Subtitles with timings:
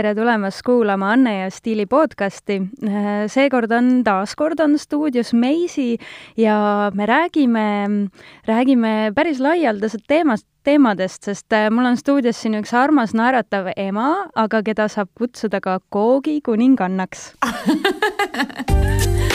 [0.00, 2.54] tere tulemast kuulama Anne ja Stiili podcasti.
[3.28, 5.98] seekord on taas kord on stuudios Meisi
[6.40, 7.64] ja me räägime,
[8.48, 14.62] räägime päris laialdaselt teemast, teemadest, sest mul on stuudios siin üks armas naeratav ema, aga
[14.62, 17.32] keda saab kutsuda ka Koogi kuningannaks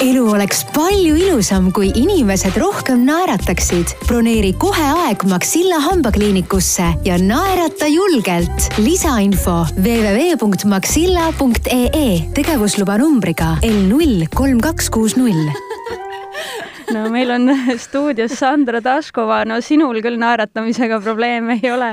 [0.06, 3.88] elu oleks palju ilusam, kui inimesed rohkem naerataksid.
[4.08, 8.70] broneeri kohe aeg Maxilla hambakliinikusse ja naerata julgelt.
[8.78, 15.50] lisainfo www.maxilla.ee tegevusluba numbriga L null kolm kaks kuus null
[16.94, 17.50] no meil on
[17.86, 21.92] stuudios Sandra Taškova, no sinul küll naeratamisega probleeme ei ole.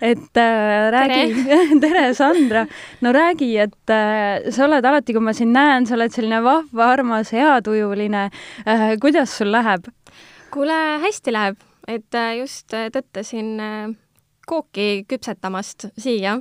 [0.00, 1.46] et äh, räägi,
[1.84, 2.66] tere, Sandra.
[3.00, 6.92] no räägi, et äh, sa oled alati, kui ma sind näen, sa oled selline vahva,
[6.92, 8.28] armas, heatujuline
[8.66, 8.86] äh,.
[9.00, 9.90] kuidas sul läheb?
[10.52, 13.90] kuule, hästi läheb, et äh, just äh, tõttasin äh,
[14.46, 16.38] kooki küpsetamast siia,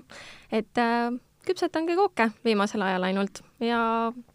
[0.51, 1.11] et äh,
[1.47, 3.81] küpsetangi kooke viimasel ajal ainult ja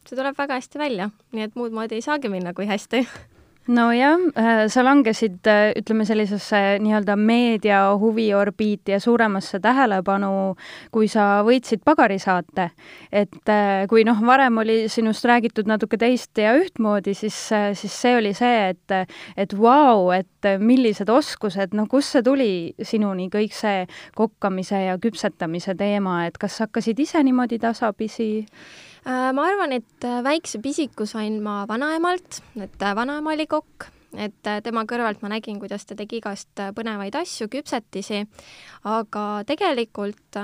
[0.06, 3.04] see tuleb väga hästi välja, nii et muud moodi ei saagi minna kui hästi
[3.68, 10.56] nojah, äh, sa langesid, äh, ütleme sellisesse nii-öelda meedia huviorbiiti ja suuremasse tähelepanu,
[10.94, 12.70] kui sa võitsid pagarisaate.
[13.12, 17.36] et äh, kui noh, varem oli sinust räägitud natuke teist ja ühtmoodi, siis,
[17.74, 22.74] siis see oli see, et, et vau wow,, et millised oskused, no kust see tuli
[22.82, 28.46] sinuni, kõik see kokkamise ja küpsetamise teema, et kas hakkasid ise niimoodi tasapisi
[29.06, 34.48] ma arvan, et äh, väikse pisiku sain ma vanaemalt, et äh, vanaema oli kokk, et
[34.64, 38.24] tema kõrvalt ma nägin, kuidas ta tegi igast põnevaid asju, küpsetisi,
[38.88, 40.38] aga tegelikult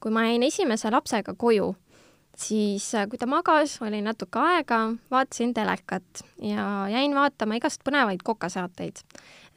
[0.00, 1.72] kui ma jäin esimese lapsega koju,
[2.38, 4.78] siis kui ta magas, oli natuke aega,
[5.12, 9.02] vaatasin telekat ja jäin vaatama igast põnevaid kokasaateid.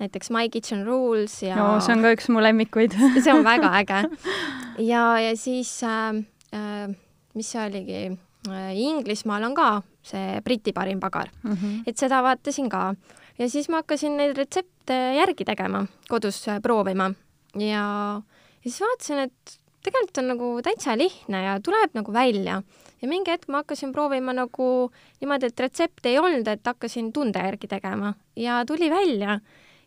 [0.02, 3.72] näiteks My Kitchen Rules ja no see on ka üks mu lemmikuid see on väga
[3.80, 4.04] äge.
[4.92, 6.96] ja, ja siis äh, äh,
[7.36, 8.33] mis see oligi Äh,
[8.74, 9.68] Inglismaal on ka
[10.04, 11.84] see Briti parim pagar mm, -hmm.
[11.88, 12.96] et seda vaatasin ka
[13.40, 17.12] ja siis ma hakkasin neid retsepte järgi tegema, kodus äh, proovima
[17.56, 18.22] ja,
[18.64, 22.62] ja siis vaatasin, et tegelikult on nagu täitsa lihtne ja tuleb nagu välja.
[23.02, 27.40] ja mingi hetk ma hakkasin proovima nagu niimoodi, et retsepti ei olnud, et hakkasin tunde
[27.40, 29.40] järgi tegema ja tuli välja.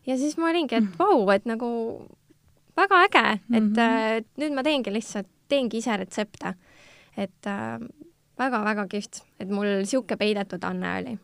[0.05, 0.97] ja siis ma olingi, et mhm.
[0.99, 1.69] vau et nagu
[2.77, 4.25] väga äge, et mm -hmm.
[4.37, 6.53] nüüd ma teengi lihtsalt, teengi ise retsepte.
[7.17, 7.45] et
[8.39, 11.17] väga-väga kihvt, et mul niisugune peidetud anne oli.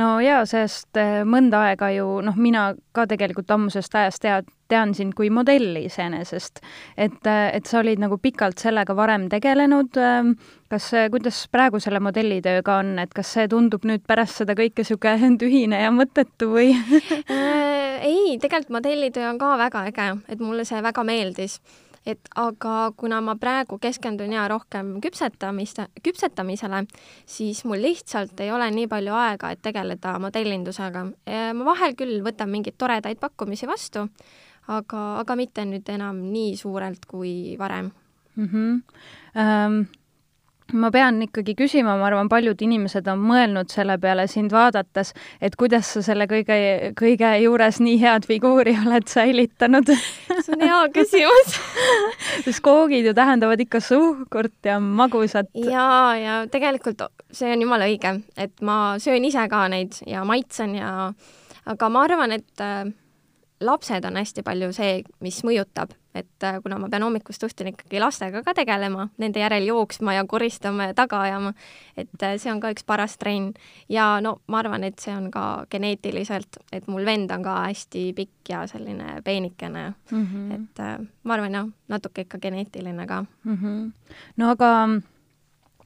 [0.00, 4.94] no jaa, sest äh, mõnda aega ju noh, mina ka tegelikult ammusest ajast tead, tean
[4.96, 6.60] sind kui modelli iseenesest.
[6.96, 10.34] et, äh, et sa olid nagu pikalt sellega varem tegelenud, ähm,
[10.72, 15.34] kas, kuidas praegu selle modellitööga on, et kas see tundub nüüd pärast seda kõike niisugune
[15.42, 16.74] tühine ja mõttetu või
[17.30, 21.60] äh, ei, tegelikult modellitöö on ka väga äge, et mulle see väga meeldis
[22.06, 26.84] et aga kuna ma praegu keskendun ja rohkem küpsetamist, küpsetamisele,
[27.26, 31.04] siis mul lihtsalt ei ole nii palju aega, et tegeleda modellindusega.
[31.54, 34.06] ma vahel küll võtan mingeid toredaid pakkumisi vastu,
[34.68, 37.90] aga, aga mitte nüüd enam nii suurelt kui varem
[38.36, 38.48] mm.
[38.48, 38.82] -hmm.
[39.34, 39.86] Um
[40.72, 45.12] ma pean ikkagi küsima, ma arvan, paljud inimesed on mõelnud selle peale sind vaadates,
[45.44, 46.56] et kuidas sa selle kõige,
[46.98, 51.58] kõige juures nii head figuuri oled säilitanud see on hea küsimus
[52.46, 55.52] sest koogid ju tähendavad ikka suhkurt ja magusat.
[55.54, 55.86] ja,
[56.18, 61.12] ja tegelikult see on jumala õige, et ma söön ise ka neid ja maitsen ja
[61.68, 62.84] aga ma arvan, et äh,
[63.64, 68.00] lapsed on hästi palju see, mis mõjutab, et äh, kuna ma pean hommikust õhtuni ikkagi
[68.02, 71.54] lastega ka tegelema, nende järel jooksma ja koristama ja taga ajama,
[71.96, 73.54] et äh, see on ka üks paras trenn.
[73.88, 78.12] ja no ma arvan, et see on ka geneetiliselt, et mul vend on ka hästi
[78.16, 80.54] pikk ja selline peenikene mm, -hmm.
[80.54, 83.58] et äh, ma arvan jah, natuke ikka geneetiline ka mm.
[83.58, 83.90] -hmm.
[84.36, 84.70] no aga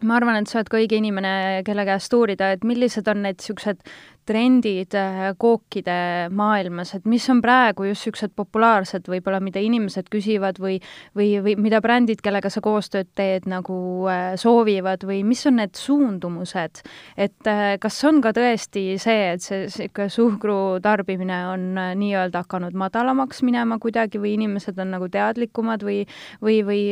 [0.03, 3.41] ma arvan, et sa oled ka õige inimene, kelle käest uurida, et millised on need
[3.41, 3.83] niisugused
[4.29, 10.61] trendid äh, kookide maailmas, et mis on praegu just niisugused populaarsed võib-olla, mida inimesed küsivad
[10.63, 10.79] või,
[11.19, 13.79] või, või mida brändid, kellega sa koostööd teed, nagu
[14.11, 16.83] äh, soovivad või mis on need suundumused?
[17.17, 21.67] et äh, kas on ka tõesti see, et see niisugune suhkru tarbimine on
[21.99, 26.03] nii-öelda hakanud madalamaks minema kuidagi või inimesed on nagu teadlikumad või,
[26.45, 26.83] või, või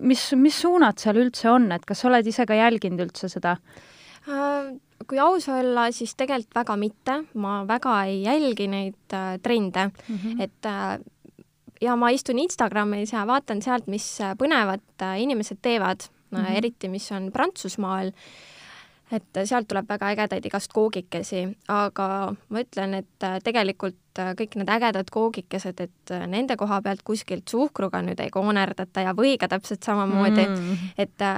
[0.00, 3.58] mis, mis suunad seal üldse on, et kas sa oled ise ka jälginud üldse seda?
[5.08, 10.16] Kui aus olla, siis tegelikult väga mitte, ma väga ei jälgi neid äh, trende mm,
[10.16, 10.42] -hmm.
[10.42, 10.98] et äh,
[11.82, 16.56] ja ma istun Instagramis ja vaatan sealt, mis äh, põnevat äh, inimesed teevad mm, -hmm.
[16.56, 18.12] eriti mis on Prantsusmaal
[19.12, 24.56] et sealt tuleb väga ägedaid igast koogikesi, aga ma ütlen, et äh, tegelikult äh, kõik
[24.60, 29.50] need ägedad koogikesed, et äh, nende koha pealt kuskilt suhkruga nüüd ei koonerdata ja võiga
[29.52, 31.28] täpselt samamoodi mm., et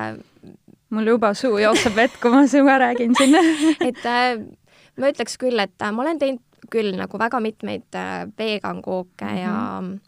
[0.94, 3.38] mul juba suu jookseb vett, kui ma sinuga räägin siin
[3.90, 4.04] et
[5.00, 6.42] ma ütleks küll, et ma olen teinud
[6.72, 7.96] küll nagu väga mitmeid
[8.38, 9.42] vegan kooke mm -hmm.
[9.42, 9.98] ja mhm.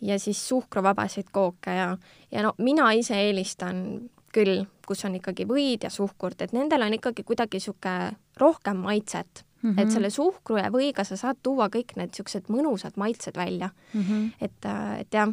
[0.00, 1.96] ja siis suhkruvabasid kooke ja,
[2.30, 6.94] ja no mina ise eelistan küll, kus on ikkagi võid ja suhkurt, et nendel on
[6.94, 9.70] ikkagi kuidagi niisugune rohkem maitset mm.
[9.70, 9.82] -hmm.
[9.82, 14.00] et selle suhkru ja võiga sa saad tuua kõik need niisugused mõnusad maitsed välja mm.
[14.00, 14.30] -hmm.
[14.40, 14.68] et,
[15.00, 15.28] et jah,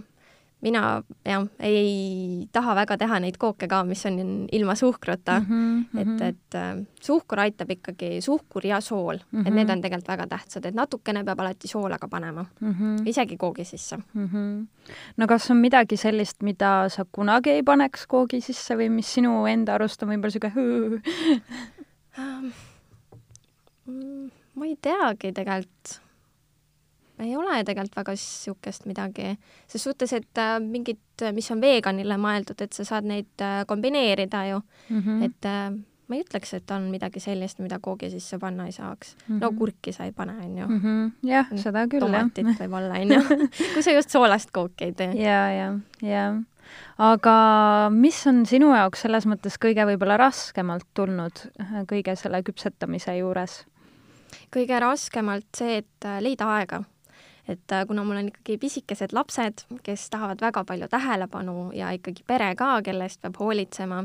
[0.62, 4.20] mina jah, ei taha väga teha neid kooke ka, mis on
[4.52, 5.46] ilma suhkruta mm.
[5.94, 9.48] -hmm, et, et äh, suhkur aitab ikkagi, suhkur ja sool mm, -hmm.
[9.48, 9.72] et need mhm.
[9.78, 13.08] on tegelikult väga tähtsad, et natukene peab alati soola ka panema mm, -hmm.
[13.08, 14.26] isegi koogi sisse mm.
[14.26, 14.68] -hmm.
[15.18, 19.46] no kas on midagi sellist, mida sa kunagi ei paneks koogi sisse või mis sinu
[19.46, 20.52] enda arust on võib-olla sihuke
[22.18, 22.52] um,
[24.56, 26.09] ma ei teagi tegelikult
[27.20, 29.34] ei ole tegelikult väga niisugust midagi,
[29.68, 31.02] ses suhtes, et äh, mingid,
[31.36, 35.24] mis on veganile mõeldud, et sa saad neid äh, kombineerida ju mm, -hmm.
[35.26, 35.72] et äh,
[36.10, 39.24] ma ei ütleks, et on midagi sellist, mida koogi sisse panna ei saaks mm.
[39.36, 39.42] -hmm.
[39.42, 40.68] no kurki sa ei pane, onju.
[40.68, 41.12] Mhm.
[41.24, 42.22] jah, seda küll, jah.
[42.22, 43.42] tomatit võib-olla, onju.
[43.74, 45.12] kui sa just soolast kooki ei tee.
[45.14, 46.42] ja, ja, ja.
[46.98, 47.36] aga
[47.92, 51.44] mis on sinu jaoks selles mõttes kõige võib-olla raskemalt tulnud
[51.88, 53.66] kõige selle küpsetamise juures?
[54.56, 56.84] kõige raskemalt see, et leida aega
[57.50, 62.26] et äh, kuna mul on ikkagi pisikesed lapsed, kes tahavad väga palju tähelepanu ja ikkagi
[62.28, 64.04] pere ka, kelle eest peab hoolitsema,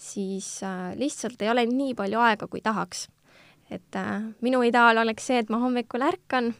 [0.00, 3.08] siis äh, lihtsalt ei ole nii palju aega, kui tahaks.
[3.72, 6.52] et äh, minu ideaal oleks see, et ma hommikul ärkan,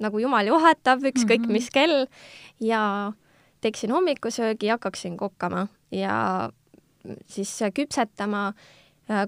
[0.00, 1.52] nagu jumal juhatab, ükskõik mm -hmm.
[1.52, 2.06] mis kell,
[2.60, 3.12] ja
[3.60, 6.50] teeksin hommikusöögi, hakkaksin kokkama ja
[7.26, 8.52] siis küpsetama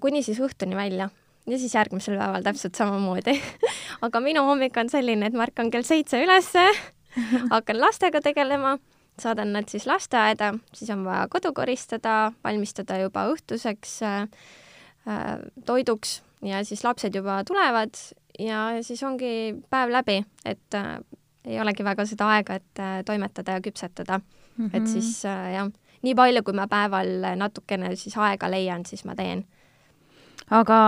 [0.01, 1.11] kuni siis õhtuni välja
[1.47, 3.37] ja siis järgmisel päeval täpselt samamoodi
[4.07, 6.65] aga minu hommik on selline, et ma ärkan kell seitse ülesse,
[7.55, 8.77] hakkan lastega tegelema,
[9.21, 14.23] saadan nad siis lasteaeda, siis on vaja kodu koristada, valmistada juba õhtuseks äh,
[15.09, 17.97] äh, toiduks ja siis lapsed juba tulevad
[18.39, 20.99] ja siis ongi päev läbi, et äh,
[21.45, 24.67] ei olegi väga seda aega, et äh, toimetada ja küpsetada mm.
[24.67, 24.77] -hmm.
[24.77, 25.71] et siis äh, jah,
[26.03, 29.45] nii palju, kui ma päeval natukene siis aega leian, siis ma teen
[30.51, 30.79] aga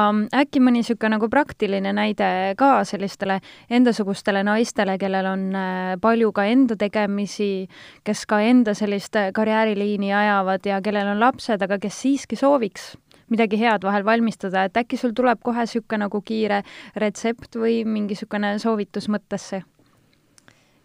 [0.43, 2.29] äkki mõni niisugune nagu praktiline näide
[2.59, 3.39] ka sellistele
[3.71, 7.69] endasugustele naistele, kellel on äh, palju ka enda tegemisi,
[8.05, 12.93] kes ka enda sellist äh, karjääriliini ajavad ja kellel on lapsed, aga kes siiski sooviks
[13.33, 16.63] midagi head vahel valmistada, et äkki sul tuleb kohe niisugune nagu kiire
[17.01, 19.63] retsept või mingi niisugune soovitus mõttesse?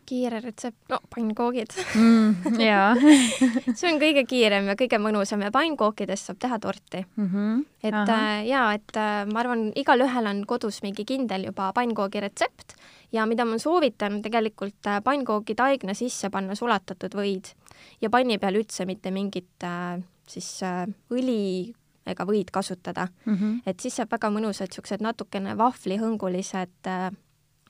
[0.07, 2.59] Kiire retsept, no pannkoogid mm,.
[2.63, 2.95] jaa
[3.77, 7.29] see on kõige kiirem ja kõige mõnusam ja pannkookidest saab teha torti mm.
[7.29, 7.63] -hmm.
[7.83, 12.77] et äh, jaa, et äh, ma arvan, igalühel on kodus mingi kindel juba pannkoogi retsept
[13.11, 17.53] ja mida ma soovitan tegelikult äh, pannkoogi taigna sisse panna sulatatud võid
[18.01, 21.73] ja panni peal üldse mitte mingit äh, siis äh, õli
[22.07, 23.35] ega võid kasutada mm.
[23.35, 23.61] -hmm.
[23.65, 27.11] et siis saab väga mõnusad siuksed natukene vahvlihõngulised äh,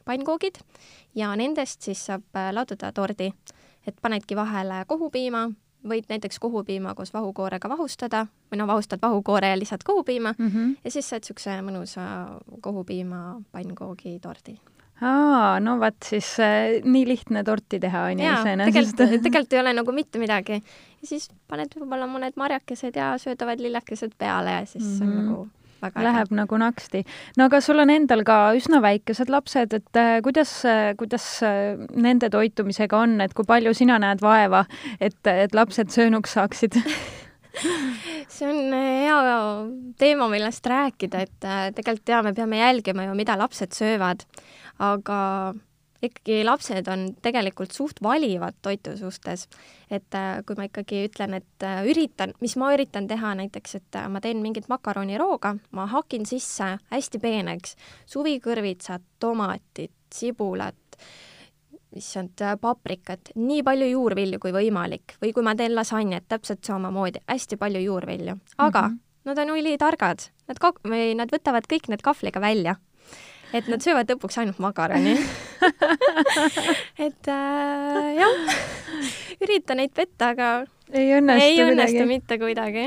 [0.08, 0.60] pannkoogid
[1.16, 3.32] ja nendest siis saab äh, laduda tordi.
[3.88, 5.48] et panedki vahele kohupiima,
[5.88, 10.76] võid näiteks kohupiima koos vahukoorega vahustada või no vahustad vahukoore ja lisad kohupiima mm -hmm.
[10.84, 12.08] ja siis saad niisuguse mõnusa
[12.62, 14.60] kohupiima pannkoogi tordi
[15.02, 18.74] aa, no vot siis äh, nii lihtne torti teha on ju iseenesest.
[18.98, 20.62] tegelikult, tegelikult ei ole nagu mitte midagi.
[21.02, 25.04] ja siis paned võib-olla mõned marjakesed ja söödavad lillekesed peale ja siis mm -hmm.
[25.04, 25.26] on mhm.
[25.26, 25.50] nagu
[25.82, 26.40] väga Läheb äge.
[26.40, 27.04] nagu naksti.
[27.38, 31.78] no aga sul on endal ka üsna väikesed lapsed, et äh, kuidas, äh, kuidas äh,
[31.96, 34.66] nende toitumisega on, et kui palju sina näed vaeva,
[35.00, 36.80] et, et lapsed söönuks saaksid
[38.34, 39.22] see on hea
[39.98, 44.28] teema, millest rääkida, et tegelikult jaa, me peame jälgima ju, mida lapsed söövad,
[44.78, 45.22] aga
[46.04, 49.48] ikkagi lapsed on tegelikult suht valivad toitu suhtes.
[49.92, 53.96] et äh, kui ma ikkagi ütlen, et äh, üritan, mis ma üritan teha näiteks, et
[53.96, 57.78] äh, ma teen mingit makaronirooga, ma hakin sisse hästi peeneks
[58.12, 61.00] suvikõrvitsad, tomatid, sibulat,
[61.96, 67.58] issand, paprikat, nii palju juurvilju kui võimalik või kui ma teen lasanjet, täpselt samamoodi, hästi
[67.58, 69.00] palju juurvilju, aga mm -hmm.
[69.32, 72.76] nad on ülitargad, nad kak-, või nad võtavad kõik need kahvliga välja
[73.56, 75.16] et nad söövad lõpuks ainult makaroni.
[77.08, 78.58] Et äh, jah,
[79.44, 80.50] ürita neid petta, aga
[80.94, 82.08] ei õnnestu, ei õnnestu kuidagi.
[82.12, 82.84] mitte kuidagi.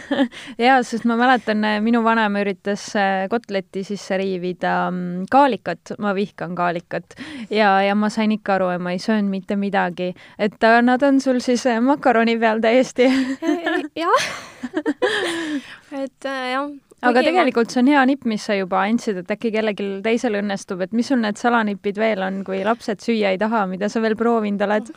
[0.66, 6.54] Jaa, sest ma mäletan, minu vanaema üritas äh, kotletti sisse riivida mm, kaalikat, ma vihkan
[6.58, 7.16] kaalikat,
[7.50, 10.12] ja, ja ma sain ikka aru, et ma ei söönud mitte midagi.
[10.38, 13.10] et äh, nad on sul siis makaroni peal täiesti
[14.04, 14.30] jah.
[15.90, 16.68] Et äh, jah,
[17.02, 20.84] aga tegelikult see on hea nipp, mis sa juba andsid, et äkki kellelgi teisel õnnestub,
[20.84, 24.14] et mis sul need salanipid veel on, kui lapsed süüa ei taha, mida sa veel
[24.20, 24.92] proovinud oled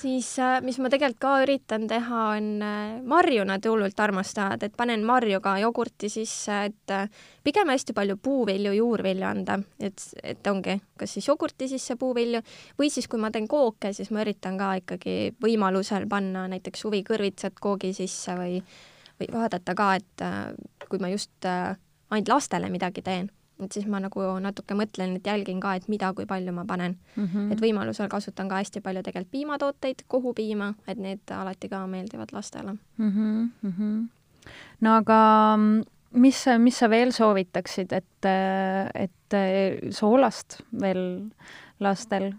[0.00, 4.76] siis äh, mis ma tegelikult ka üritan teha, on äh, marju nad hullult armastavad, et
[4.76, 7.08] panen marju ka jogurti sisse, et äh,
[7.46, 12.42] pigem hästi palju puuvilju, juurvilju anda, et, et ongi, kas siis jogurti sisse puuvilju
[12.80, 17.60] või siis, kui ma teen kooke, siis ma üritan ka ikkagi võimalusel panna näiteks huvikõrvitsat
[17.60, 18.62] koogi sisse või,
[19.20, 23.30] või vaadata ka, et kui ma just ainult lastele midagi teen
[23.64, 26.96] et siis ma nagu natuke mõtlen, et jälgin ka, et mida, kui palju ma panen
[27.16, 27.26] mm.
[27.26, 27.52] -hmm.
[27.52, 32.76] et võimalusel kasutan ka hästi palju tegelikult piimatooteid, kohupiima, et need alati ka meeldivad lastele
[32.96, 33.10] mm.
[33.62, 34.06] -hmm.
[34.80, 35.58] no aga
[36.12, 38.30] mis, mis sa veel soovitaksid, et,
[38.94, 39.36] et
[39.90, 41.30] soolast veel
[41.80, 42.32] lastel,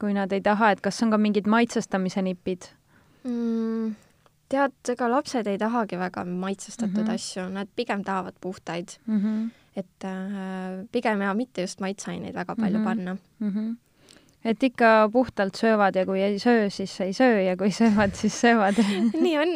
[0.00, 2.70] kui nad ei taha, et kas on ka mingid maitsestamise nipid
[3.24, 3.94] mm,?
[4.52, 7.14] tead, ega lapsed ei tahagi väga maitsestatud mm -hmm.
[7.14, 9.20] asju, nad pigem tahavad puhtaid mm.
[9.20, 12.88] -hmm et äh, pigem ja mitte just maitseaineid väga palju mm -hmm.
[12.88, 13.50] panna mm.
[13.50, 13.76] -hmm
[14.44, 18.40] et ikka puhtalt söövad ja kui ei söö, siis ei söö ja kui söövad, siis
[18.40, 18.78] söövad
[19.24, 19.52] nii on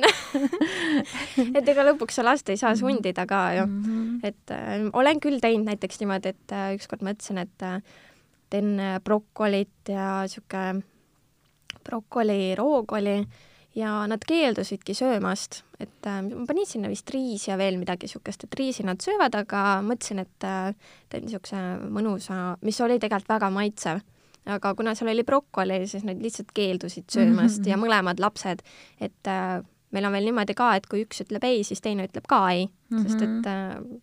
[1.58, 3.82] et ega lõpuks sa last ei saa sundida ka ju mm.
[3.82, 4.20] -hmm.
[4.22, 7.82] et äh, olen küll teinud näiteks niimoodi, et äh, ükskord mõtlesin, et äh,
[8.50, 10.82] teen äh, brokolit ja sihuke
[11.84, 13.26] brokoli, rookoli
[13.76, 18.46] ja nad keeldusidki söömast, et äh, ma panin sinna vist riisi ja veel midagi niisugust,
[18.46, 20.72] et riisi nad söövad, aga mõtlesin, et äh,
[21.12, 24.04] teen niisuguse mõnusa, mis oli tegelikult väga maitsev.
[24.46, 27.70] aga kuna seal oli brokoli, siis nad lihtsalt keeldusid söömast mm -hmm.
[27.70, 28.62] ja mõlemad lapsed,
[29.00, 32.26] et äh, meil on veel niimoodi ka, et kui üks ütleb ei, siis teine ütleb
[32.28, 33.02] ka ei mm, -hmm.
[33.08, 34.00] sest et äh,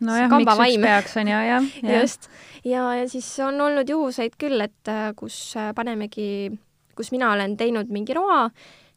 [0.00, 2.00] nojah, miks üks peaks, on ju, jah ja..
[2.00, 2.30] just.
[2.64, 6.52] ja, ja siis on olnud juhuseid küll, et äh, kus äh, panemegi
[6.98, 8.48] kus mina olen teinud mingi roa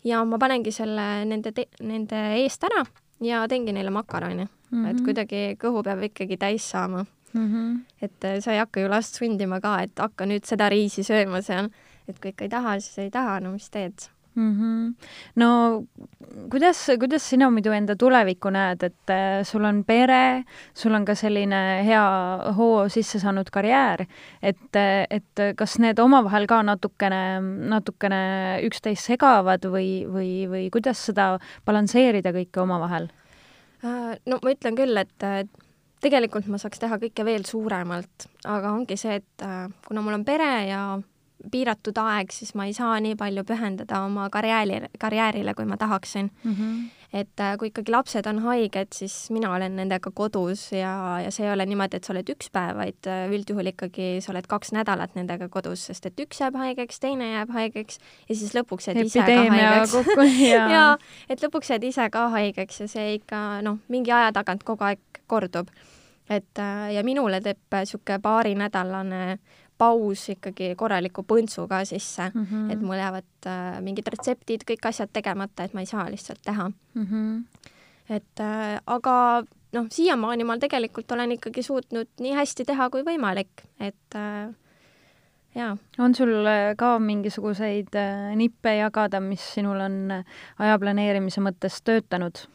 [0.08, 1.53] ja ma panengi selle nende,
[1.86, 2.84] nende eest ära
[3.22, 4.51] ja teengi neile makaroni mm.
[4.72, 4.89] -hmm.
[4.89, 7.48] et kuidagi kõhu peab ikkagi täis saama mm.
[7.48, 7.79] -hmm.
[8.01, 11.41] et äh, sa ei hakka ju last sundima ka, et hakka nüüd seda riisi sööma
[11.41, 11.70] seal,
[12.08, 14.51] et kui ikka ei taha, siis ei taha, no mis teed mm.
[14.57, 14.93] -hmm.
[15.35, 15.83] no
[16.51, 21.15] kuidas, kuidas sina muidu enda tulevikku näed, et äh, sul on pere, sul on ka
[21.15, 22.03] selline hea
[22.57, 24.05] hoo sisse saanud karjäär,
[24.41, 24.75] et,
[25.09, 27.23] et kas need omavahel ka natukene,
[27.75, 28.21] natukene
[28.67, 33.09] üksteist segavad või, või, või kuidas seda balansseerida kõike omavahel?
[33.83, 35.51] Äh, no ma ütlen küll, et
[36.01, 40.25] tegelikult ma saaks teha kõike veel suuremalt, aga ongi see, et äh, kuna mul on
[40.25, 40.81] pere ja
[41.51, 46.31] piiratud aeg, siis ma ei saa nii palju pühendada oma karjääri, karjäärile, kui ma tahaksin
[46.43, 46.55] mm.
[46.55, 46.89] -hmm.
[47.13, 51.45] et äh, kui ikkagi lapsed on haiged, siis mina olen nendega kodus ja, ja see
[51.45, 54.71] ei ole niimoodi, et sa oled üks päev, vaid äh, üldjuhul ikkagi sa oled kaks
[54.71, 59.05] nädalat nendega kodus, sest et üks jääb haigeks, teine jääb haigeks ja siis lõpuks jääd
[59.05, 59.95] ise ka haigeks.
[60.75, 60.98] ja,
[61.29, 65.24] et lõpuks jääd ise ka haigeks ja see ikka noh, mingi aja tagant kogu aeg
[65.27, 65.71] kordub
[66.31, 69.38] et äh, ja minule teeb niisugune paarinädalane
[69.81, 72.71] paus ikkagi korraliku põntsu ka sisse mm, -hmm.
[72.73, 76.69] et mul jäävad äh, mingid retseptid, kõik asjad tegemata, et ma ei saa lihtsalt teha
[76.69, 77.05] mm.
[77.05, 77.67] -hmm.
[78.09, 83.65] et äh, aga noh, siiamaani ma tegelikult olen ikkagi suutnud nii hästi teha kui võimalik,
[83.79, 84.53] et äh,
[85.55, 85.77] jaa.
[86.00, 90.25] on sul äh, ka mingisuguseid äh, nippe jagada, mis sinul on äh,
[90.59, 92.45] aja planeerimise mõttes töötanud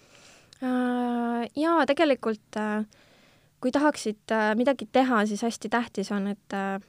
[0.63, 1.49] äh,?
[1.57, 2.87] jaa, tegelikult äh,
[3.61, 6.81] kui tahaksid äh, midagi teha, siis hästi tähtis on, et äh,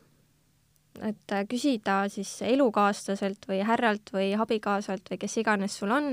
[1.05, 6.09] et äh, küsida siis elukaaslaselt või härralt või abikaasalt või kes iganes sul on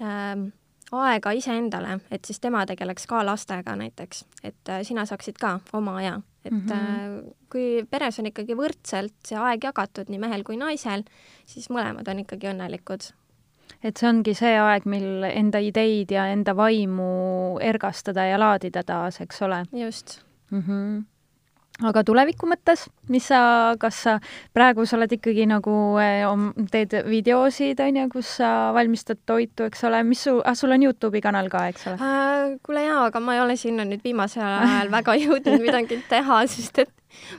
[0.00, 0.48] ähm,
[0.92, 5.98] aega iseendale, et siis tema tegeleks ka lastega näiteks, et äh, sina saaksid ka oma
[6.00, 7.34] aja, et mm -hmm.
[7.50, 11.04] kui peres on ikkagi võrdselt see aeg jagatud nii mehel kui naisel,
[11.46, 13.12] siis mõlemad on ikkagi õnnelikud.
[13.82, 19.20] et see ongi see aeg, mil enda ideid ja enda vaimu ergastada ja laadida taas,
[19.20, 19.64] eks ole?
[19.72, 20.62] just mm.
[20.62, 21.17] -hmm
[21.86, 23.40] aga tuleviku mõttes, mis sa,
[23.78, 24.16] kas sa
[24.56, 26.24] praegu sa oled ikkagi nagu eh,
[26.72, 30.86] teed videosid, on ju, kus sa valmistad toitu, eks ole, mis su, ah, sul on
[30.88, 32.56] Youtube'i kanal ka, eks ole äh,?
[32.66, 36.82] kuule jaa, aga ma ei ole sinna nüüd viimasel ajal väga jõudnud midagi teha, sest
[36.84, 36.94] et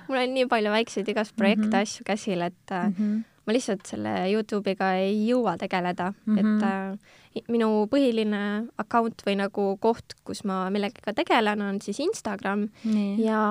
[0.07, 1.89] mul on nii palju väikseid igast projekte mm, -hmm.
[1.89, 3.23] asju käsil, et mm -hmm.
[3.45, 6.39] ma lihtsalt selle Youtube'iga ei jõua tegeleda mm, -hmm.
[6.39, 7.18] et äh,
[7.49, 8.41] minu põhiline
[8.81, 13.19] account või nagu koht, kus ma millegagi tegelen, on siis Instagram Nii.
[13.21, 13.41] ja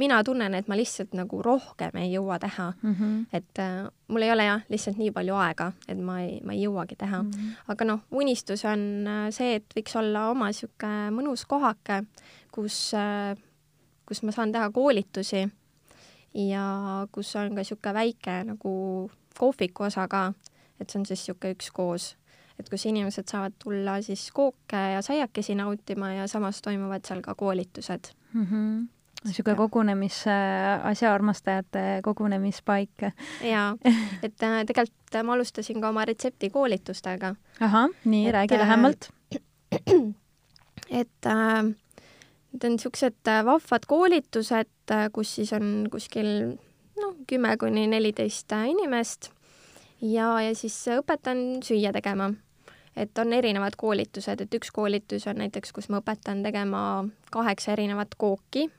[0.00, 2.94] mina tunnen, et ma lihtsalt nagu rohkem ei jõua teha mm.
[2.94, 3.26] -hmm.
[3.32, 6.62] et äh, mul ei ole jah, lihtsalt nii palju aega, et ma ei, ma ei
[6.62, 7.30] jõuagi teha mm.
[7.30, 7.58] -hmm.
[7.74, 12.04] aga noh, unistus on äh, see, et võiks olla oma niisugune mõnus kohake,
[12.52, 13.36] kus äh,,
[14.06, 15.48] kus ma saan teha koolitusi
[16.34, 20.32] ja kus on ka niisugune väike nagu kohviku osa ka,
[20.78, 22.14] et see on siis niisugune üks koos
[22.60, 27.34] et kus inimesed saavad tulla siis kooke ja saiakesi nautima ja samas toimuvad seal ka
[27.34, 28.46] koolitused mm.
[28.50, 28.84] -hmm
[29.24, 30.24] niisugune kogunemis,
[30.82, 32.90] asjaarmastajate kogunemispaik.
[33.40, 33.76] jaa,
[34.26, 37.34] et äh, tegelikult ma alustasin ka oma retseptikoolitustega.
[37.60, 39.08] ahah, nii, räägi lähemalt.
[41.00, 41.62] et äh,
[42.52, 46.28] need on niisugused vahvad koolitused, kus siis on kuskil
[47.00, 49.30] noh, kümme kuni neliteist inimest
[50.00, 52.32] ja, ja siis õpetan süüa tegema.
[52.96, 58.14] Et on erinevad koolitused, et üks koolitus on näiteks, kus ma õpetan tegema kaheksa erinevat
[58.18, 58.70] kooki.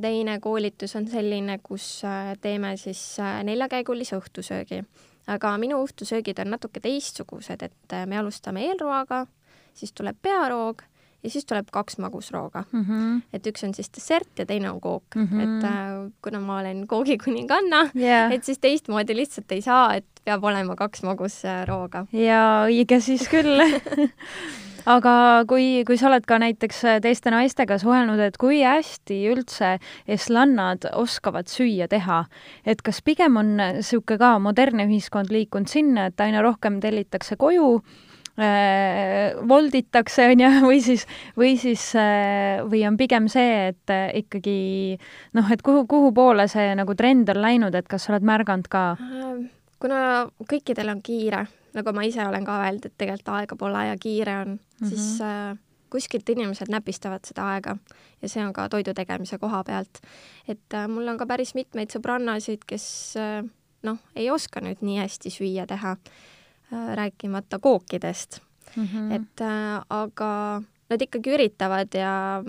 [0.00, 4.84] teine koolitus on selline, kus äh, teeme siis äh, neljakäigulise õhtusöögi.
[5.26, 9.26] aga minu õhtusöögid on natuke teistsugused, et äh, me alustame eelroaga,
[9.74, 10.82] siis tuleb pearoog
[11.22, 12.84] ja siis tuleb kaks magusrooga mm.
[12.84, 13.20] -hmm.
[13.32, 15.42] et üks on siis dessert ja teine on kook mm, -hmm.
[15.42, 20.44] et äh, kuna ma olen koogikuninganna yeah., et siis teistmoodi lihtsalt ei saa, et peab
[20.44, 22.06] olema kaks magusrooga.
[22.12, 23.60] jaa, õige siis küll
[24.94, 30.86] aga kui, kui sa oled ka näiteks teiste naistega suhelnud, et kui hästi üldse eslannad
[30.92, 32.24] oskavad süüa teha,
[32.64, 37.80] et kas pigem on niisugune ka modernne ühiskond liikunud sinna, et aina rohkem tellitakse koju
[39.48, 41.06] volditakse, on ju, või siis,
[41.38, 44.98] või siis, äh, või on pigem see, et äh, ikkagi
[45.36, 48.70] noh, et kuhu, kuhu poole see nagu trend on läinud, et kas sa oled märganud
[48.70, 48.84] ka?
[49.80, 53.96] kuna kõikidel on kiire, nagu ma ise olen ka öelnud, et tegelikult aega pole ja
[54.00, 54.88] kiire on mm, -hmm.
[54.88, 55.56] siis äh,
[55.90, 57.76] kuskilt inimesed näpistavad seda aega
[58.22, 60.02] ja see on ka toidu tegemise koha pealt.
[60.48, 63.44] et äh, mul on ka päris mitmeid sõbrannasid, kes äh,
[63.82, 66.00] noh, ei oska nüüd nii hästi süüa teha Äh,
[66.70, 68.40] rääkimata kookidest
[68.76, 68.84] mm.
[68.84, 69.12] -hmm.
[69.12, 72.42] et äh, aga nad ikkagi üritavad ja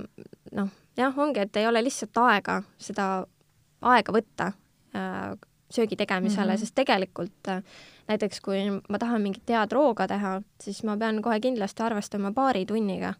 [0.52, 3.26] noh, jah, ongi, et ei ole lihtsalt aega seda
[3.82, 4.52] aega võtta
[4.96, 5.38] äh,
[5.72, 6.60] söögi tegemisele mm, -hmm.
[6.60, 7.64] sest tegelikult äh,
[8.08, 12.66] näiteks kui ma tahan mingit head rooga teha, siis ma pean kohe kindlasti arvestama paari
[12.66, 13.14] tunniga.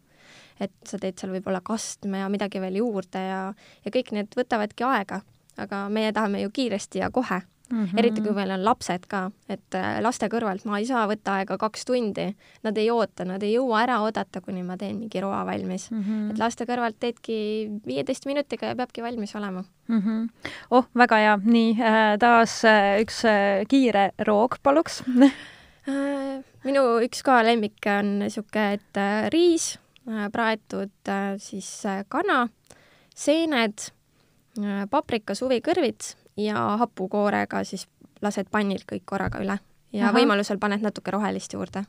[0.62, 3.54] et sa teed seal võib-olla kastme ja midagi veel juurde ja,
[3.86, 5.22] ja kõik need võtavadki aega,
[5.58, 7.86] aga meie tahame ju kiiresti ja kohe mm.
[7.86, 8.00] -hmm.
[8.00, 11.58] eriti kui meil on lapsed ka, et äh, laste kõrvalt ma ei saa võtta aega
[11.58, 12.28] kaks tundi,
[12.64, 16.02] nad ei oota, nad ei jõua ära oodata, kuni ma teen mingi roa valmis mm.
[16.02, 16.32] -hmm.
[16.32, 20.00] et laste kõrvalt teedki viieteist minutiga ja peabki valmis olema mm.
[20.00, 20.30] -hmm.
[20.72, 23.24] oh, väga hea, nii äh, taas äh, üks
[23.68, 25.04] kiire roog, paluks
[26.68, 29.00] minu üks ka lemmik on niisugune, et
[29.34, 29.80] riis,
[30.32, 32.48] praetud siis kana,
[33.16, 33.90] seened,
[34.92, 37.88] paprika suvikõrvits ja hapukoorega siis
[38.22, 39.58] lased pannilt kõik korraga üle
[39.92, 40.16] ja Aha.
[40.16, 41.86] võimalusel paned natuke rohelist juurde.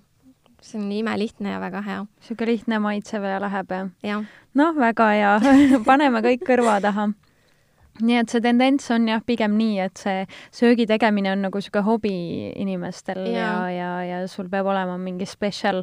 [0.63, 2.05] see on imelihtne ja väga hea.
[2.21, 4.23] niisugune lihtne maitsev ja läheb jah ja.?
[4.55, 5.35] noh, väga hea
[5.89, 7.13] paneme kõik kõrva taha
[8.01, 11.85] nii et see tendents on jah, pigem nii, et see söögi tegemine on nagu niisugune
[11.85, 12.17] hobi
[12.57, 15.83] inimestel ja, ja, ja, ja sul peab olema mingi spetsial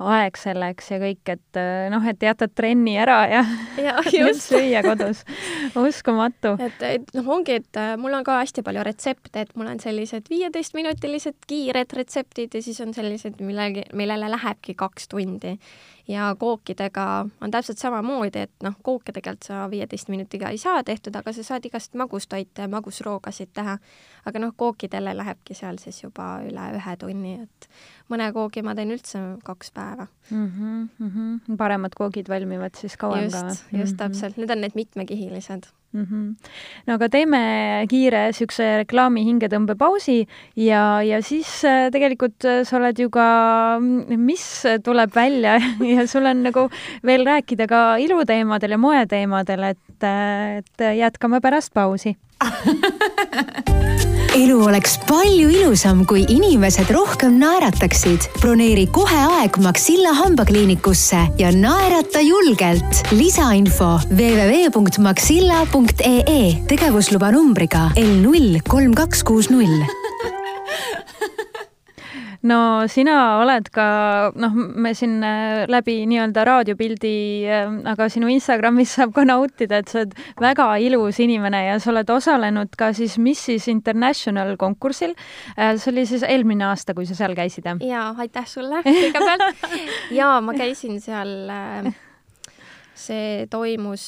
[0.00, 3.42] aeg selleks ja kõik, et äh, noh, et jätad trenni ära ja,
[3.82, 5.24] ja süüa kodus.
[5.76, 6.56] uskumatu.
[6.62, 9.80] et, et noh, ongi, et äh, mul on ka hästi palju retsepte, et mul on
[9.82, 15.56] sellised viieteistminutilised kiired retseptid ja siis on sellised, millegi, millele lähebki kaks tundi
[16.08, 21.14] ja kookidega on täpselt samamoodi, et noh, kooke tegelikult sa viieteist minutiga ei saa tehtud,
[21.16, 23.78] aga sa saad igast magustoite ja magusroogasid teha.
[24.26, 27.68] aga noh, kookidele lähebki seal siis juba üle ühe tunni, et
[28.10, 30.46] mõne koogi ma teen üldse kaks päeva mm.
[30.46, 31.56] -hmm, mm -hmm.
[31.56, 33.46] paremad koogid valmivad siis kauem just, ka?
[33.46, 33.96] just, just mm -hmm.
[33.96, 36.04] täpselt, need on need mitmekihilised mm.
[36.04, 36.34] -hmm.
[36.86, 37.40] no aga teeme
[37.88, 40.26] kiire niisuguse reklaami hingetõmbepausi
[40.56, 44.46] ja, ja siis äh, tegelikult äh, sa oled ju ka, mm, mis
[44.84, 45.58] tuleb välja
[45.94, 46.68] ja sul on nagu
[47.04, 52.16] veel rääkida ka iluteemadel ja moeteemadel, et, äh, et jätkame pärast pausi
[54.32, 58.28] elu oleks palju ilusam, kui inimesed rohkem naerataksid.
[58.40, 63.02] broneeri kohe aeg Maxilla hambakliinikusse ja naerata julgelt.
[63.12, 69.84] lisainfo www.maxilla.ee tegevusluba numbriga L null kolm kaks kuus null
[72.48, 72.58] no
[72.90, 73.86] sina oled ka,
[74.40, 77.14] noh, me siin äh, läbi nii-öelda raadiopildi,
[77.46, 81.92] äh, aga sinu Instagramis saab ka nautida, et sa oled väga ilus inimene ja sa
[81.94, 85.14] oled osalenud ka siis Missis International konkursil.
[85.56, 87.82] Äh, see oli siis eelmine aasta, kui sa seal käisid, jah?
[87.86, 89.66] jaa, aitäh sulle kõigepealt.
[90.18, 91.52] jaa, ma käisin seal,
[92.98, 94.06] see toimus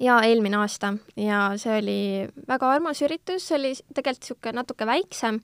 [0.00, 1.98] jaa, eelmine aasta ja see oli
[2.48, 5.42] väga armas üritus, see oli tegelikult niisugune natuke väiksem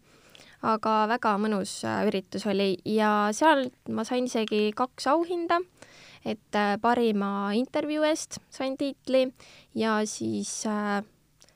[0.66, 5.61] aga väga mõnus äh, üritus oli ja seal ma sain isegi kaks auhinda,
[6.25, 9.27] et äh, parima intervjuu eest sain tiitli
[9.79, 11.01] ja siis äh,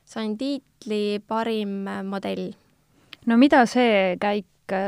[0.05, 2.51] sain tiitli parim modell.
[3.25, 4.45] no mida see käik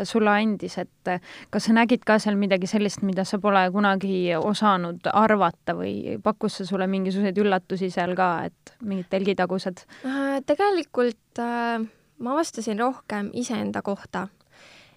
[0.10, 1.10] sulle andis, et
[1.54, 6.58] kas sa nägid ka seal midagi sellist, mida sa pole kunagi osanud arvata või pakkus
[6.58, 9.86] see sulle mingisuguseid üllatusi seal ka, et mingid telgitagused?
[10.02, 11.86] Äh, tegelikult äh,
[12.20, 14.28] ma avastasin rohkem iseenda kohta,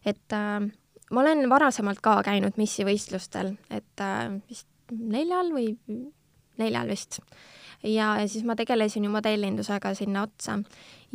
[0.07, 0.61] et äh,
[1.11, 5.75] ma olen varasemalt ka käinud missivõistlustel, et äh, vist neljal või
[6.61, 7.21] neljal vist.
[7.83, 10.59] Ja, ja siis ma tegelesin ju modellindusega sinna otsa.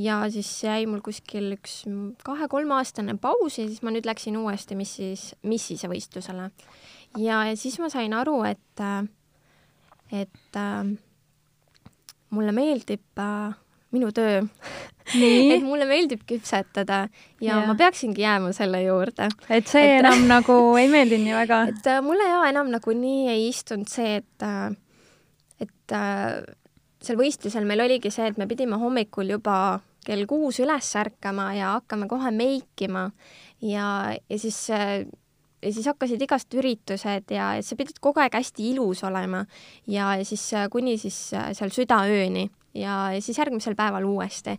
[0.02, 1.84] Ja siis jäi mul kuskil üks
[2.26, 6.50] kahe-kolmeaastane paus ja siis ma nüüd läksin uuesti missis, missise võistlusele.
[7.22, 8.82] ja, ja siis ma sain aru, et,
[10.12, 10.82] et äh,
[12.36, 13.54] mulle meeldib äh,
[13.96, 14.42] minu töö
[15.56, 17.06] et mulle meeldib küpsetada
[17.42, 19.30] ja, ja ma peaksingi jääma selle juurde.
[19.50, 21.62] et see et, enam nagu ei meeldi nii väga?
[21.72, 24.70] et äh, mulle ja enam nagu nii ei istunud see, et äh,
[25.64, 26.40] et äh,
[27.06, 31.76] seal võistlusel meil oligi see, et me pidime hommikul juba kell kuus üles ärkama ja
[31.80, 33.08] hakkame kohe meikima
[33.66, 33.88] ja,
[34.30, 39.42] ja siis ja siis hakkasid igast üritused ja sa pidid kogu aeg hästi ilus olema
[39.90, 44.58] ja, ja siis kuni siis seal südaööni ja, ja siis järgmisel päeval uuesti.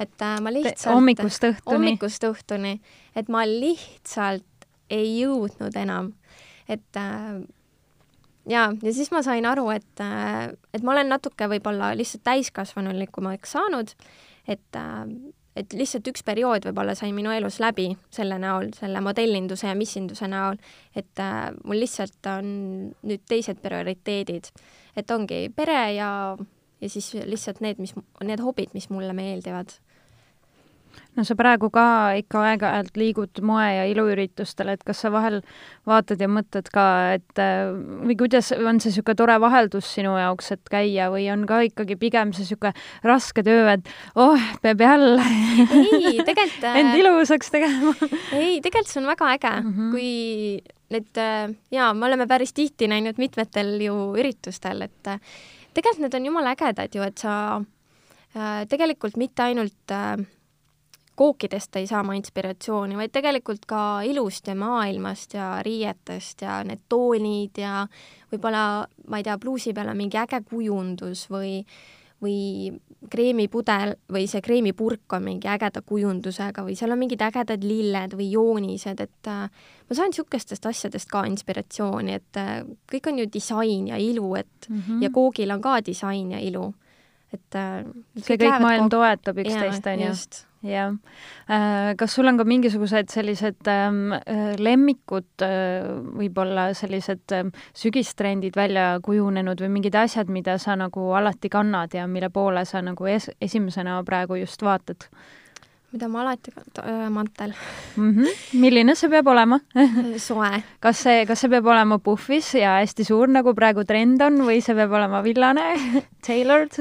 [0.00, 1.74] Et äh, ma lihtsalt hommikust õhtuni.
[1.74, 2.76] hommikust õhtuni,
[3.16, 4.46] et ma lihtsalt
[4.90, 6.12] ei jõudnud enam,
[6.70, 7.40] et äh,
[8.50, 13.54] ja, ja siis ma sain aru, et, äh, et ma olen natuke võib-olla lihtsalt täiskasvanulikumaks
[13.56, 13.92] saanud,
[14.48, 15.02] et, äh,
[15.60, 20.30] et lihtsalt üks periood võib-olla sai minu elus läbi selle näol, selle modellinduse ja missinduse
[20.30, 20.56] näol,
[20.96, 21.22] et
[21.64, 22.48] mul lihtsalt on
[22.94, 24.48] nüüd teised prioriteedid,
[24.96, 26.10] et ongi pere ja,
[26.80, 29.76] ja siis lihtsalt need, mis, need hobid, mis mulle meeldivad
[31.16, 31.84] no sa praegu ka
[32.20, 35.40] ikka aeg-ajalt liigud moe- ja iluüritustel, et kas sa vahel
[35.88, 36.84] vaatad ja mõtled ka,
[37.16, 37.72] et äh,
[38.06, 41.98] või kuidas on see niisugune tore vaheldus sinu jaoks, et käia või on ka ikkagi
[42.00, 42.74] pigem see niisugune
[43.06, 47.94] raske töö, et oh, peab jälle ei, tegelikult end ilusaks tegema
[48.36, 49.92] ei, tegelikult see on väga äge mm, -hmm.
[49.94, 50.10] kui
[50.94, 55.20] need äh, jaa, me oleme päris tihti näinud mitmetel ju üritustel, et äh,
[55.74, 57.60] tegelikult need on jumala ägedad ju, et sa
[58.70, 60.20] tegelikult mitte ainult äh,
[61.20, 66.86] kookidest ei saa ma inspiratsiooni, vaid tegelikult ka ilust ja maailmast ja riietest ja need
[66.88, 67.84] toonid ja
[68.32, 71.58] võib-olla, ma ei tea, pluusi peal on mingi äge kujundus või
[72.20, 72.68] või
[73.08, 78.26] kreemipudel või see kreemipurk on mingi ägeda kujundusega või seal on mingid ägedad lilled või
[78.34, 79.46] joonised, et äh,
[79.88, 82.60] ma saan niisugustest asjadest ka inspiratsiooni, et äh,
[82.92, 85.02] kõik on ju disain ja ilu, et mm -hmm.
[85.04, 86.74] ja koogil on ka disain ja ilu.
[87.32, 87.84] et äh,
[88.16, 90.14] see kõik, maailm toetab üksteist, on ju?
[90.66, 90.94] Jah.
[91.48, 95.88] Äh, kas sul on ka mingisugused sellised ähm, äh, lemmikud äh,,
[96.20, 102.06] võib-olla sellised äh, sügistrendid välja kujunenud või mingid asjad, mida sa nagu alati kannad ja
[102.06, 105.08] mille poole sa nagu es esimesena praegu just vaatad?
[105.90, 107.50] mida ma alati kannan, mantel
[107.96, 108.10] mm.
[108.14, 108.60] -hmm.
[108.62, 109.58] milline see peab olema
[110.26, 110.62] soe.
[110.78, 114.60] kas see, kas see peab olema puhvis ja hästi suur, nagu praegu trend on, või
[114.62, 115.66] see peab olema villane
[116.26, 116.78] tailored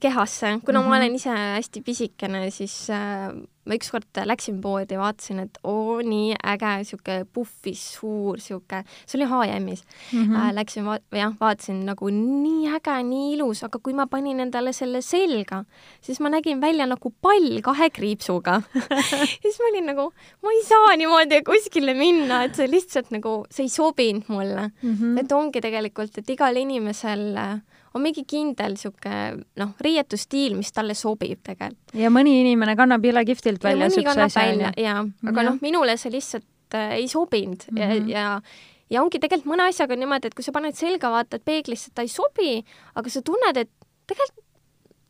[0.00, 0.88] kehasse, kuna mm -hmm.
[0.88, 3.32] ma olen ise hästi pisikene, siis äh,
[3.70, 9.28] ma ükskord läksin poodi vaatasin, et oo, nii äge, sihuke puhvis, suur sihuke, see oli
[9.30, 10.24] H&M-is mm.
[10.24, 10.36] -hmm.
[10.40, 14.72] Äh, Läksin va-, jah, vaatasin nagu nii äge, nii ilus, aga kui ma panin endale
[14.72, 15.64] selle selga,
[16.00, 18.62] siis ma nägin välja nagu pall kahe kriipsuga
[19.42, 20.10] siis ma olin nagu,
[20.42, 24.94] ma ei saa niimoodi kuskile minna, et see lihtsalt nagu, see ei sobinud mulle mm.
[24.94, 25.20] -hmm.
[25.20, 27.60] et ongi tegelikult, et igal inimesel äh,
[27.94, 31.94] on mingi kindel niisugune noh, riietusstiil, mis talle sobib tegelikult.
[31.98, 36.78] ja mõni inimene kannab jõle kihvtilt välja niisuguse asja, jaa, aga noh, minule see lihtsalt
[36.78, 38.10] äh, ei sobinud mm -hmm.
[38.10, 38.42] ja, ja
[38.90, 42.10] ja ongi tegelikult mõne asjaga niimoodi, et kui sa paned selga, vaatad peeglisse, ta ei
[42.10, 43.70] sobi, aga sa tunned, et
[44.10, 44.46] tegelikult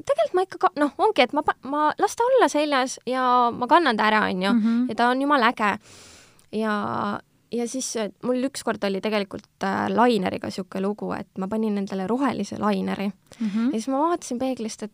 [0.00, 3.98] tegelikult ma ikka, noh, ongi, et ma, ma las ta olla seljas ja ma kannan
[3.98, 4.86] ta ära, onju, mhm.
[4.90, 5.78] ja ta on jumala äge.
[6.52, 6.74] ja,
[7.52, 12.06] ja siis äh, mul ükskord oli tegelikult äh, laineriga niisugune lugu, et ma panin endale
[12.10, 13.66] rohelise laineri mm -hmm.
[13.66, 14.92] ja siis ma vaatasin peeglist, et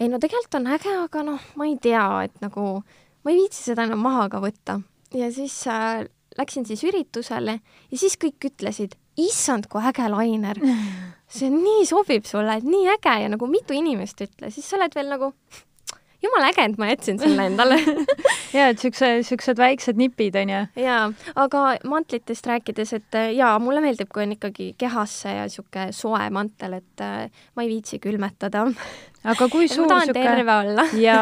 [0.00, 2.82] ei no tegelikult on äge, aga noh, ma ei tea, et nagu
[3.24, 4.80] ma ei viitsi seda enam maha ka võtta.
[5.14, 6.06] ja siis äh,
[6.38, 10.60] läksin siis üritusele ja siis kõik ütlesid, issand, kui äge lainer.
[11.30, 14.94] see nii sobib sulle, et nii äge ja nagu mitu inimest ütles, siis sa oled
[14.94, 15.32] veel nagu
[16.22, 17.78] jumala äge, et ma jätsin selle endale
[18.56, 20.64] ja, et siukse, siuksed väiksed nipid onju.
[20.80, 21.04] jaa,
[21.34, 26.26] aga mantlitest rääkides, et äh, jaa, mulle meeldib, kui on ikkagi kehasse ja sihuke soe
[26.34, 28.66] mantel, et äh, ma ei viitsi külmetada
[29.20, 31.20] aga kui suur ma tahan sihuke terve olla ja,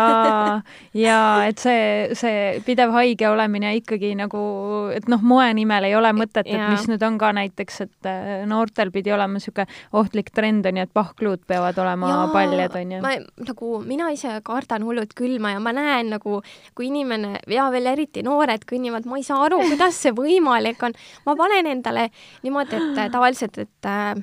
[0.94, 4.42] ja et see, see pidev haige olemine ikkagi nagu,
[4.94, 6.68] et noh, moe nimel ei ole mõtet, et Jaa.
[6.70, 9.66] mis nüüd on ka näiteks, et äh, noortel pidi olema niisugune
[9.98, 13.02] ohtlik trend on ju, et pahkluud peavad olema Jaa, paljad on ju.
[13.02, 13.14] ma
[13.50, 16.38] nagu, mina ise kardan hullult külma ja ma näen nagu,
[16.78, 20.94] kui inimene ja veel eriti noored kõnnivad, ma ei saa aru, kuidas see võimalik on.
[21.26, 22.08] ma panen endale
[22.46, 24.14] niimoodi, et tavaliselt, et äh,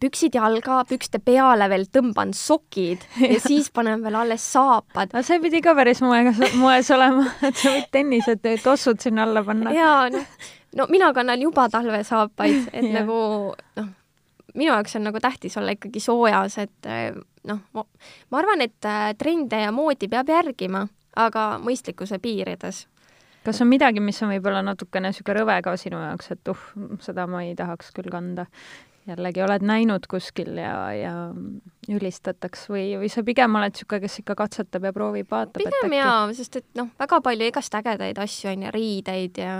[0.00, 5.12] püksid jalga, pükste peale veel tõmban sokid ja siis panen veel alles saapad.
[5.12, 9.44] aga see pidi ka päris moegas, moes olema, et sa võid tennised, tossud sinna alla
[9.46, 9.74] panna.
[9.74, 13.18] ja noh, no mina kannan juba talvesaapaid, et nagu
[13.80, 13.92] noh,
[14.54, 17.14] minu jaoks on nagu tähtis olla ikkagi soojas, et eh,
[17.48, 22.86] noh, ma arvan, et äh, trende ja moodi peab järgima, aga mõistlikkuse piirides.
[23.44, 26.66] kas on midagi, mis on võib-olla natukene niisugune rõve ka sinu jaoks, et uh,
[27.04, 28.46] seda ma ei tahaks küll kanda?
[29.08, 31.14] Jällegi oled näinud kuskil ja, ja
[31.90, 35.92] ülistataks või, või sa pigem oled niisugune, kes ikka katsetab ja proovib, vaatab, et pigem
[35.92, 39.58] äkki jaa, sest et noh, väga palju igast ägedaid asju on ja riideid ja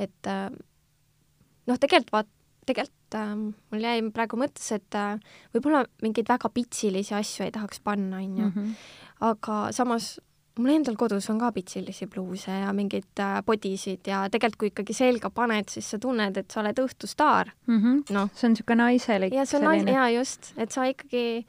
[0.00, 0.48] et äh,
[1.68, 2.32] noh, tegelikult vaat-,
[2.68, 5.20] tegelikult äh, mul jäi praegu mõttes, et äh,
[5.54, 8.48] võib-olla mingeid väga pitsilisi asju ei tahaks panna, onju.
[8.48, 8.74] Mhm.
[9.20, 10.14] aga samas
[10.58, 14.96] mul endal kodus on ka pitsilisi pluuse ja mingeid äh, bodisid ja tegelikult, kui ikkagi
[14.96, 17.52] selga paned, siis sa tunned, et sa oled õhtustaar.
[17.70, 18.00] Mhm.
[18.10, 21.46] noh, see on niisugune naiselik ja see on nais-, jaa, just, et sa ikkagi